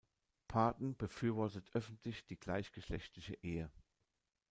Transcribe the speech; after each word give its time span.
Parton 0.47 0.97
befürwortet 0.97 1.69
öffentlich 1.75 2.25
die 2.25 2.35
gleichgeschlechtliche 2.39 3.35
Ehe. 3.43 3.69